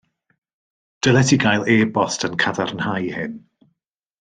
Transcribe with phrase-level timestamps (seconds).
[1.03, 3.37] Dylet ti gael e-bost yn cadarnhau hyn.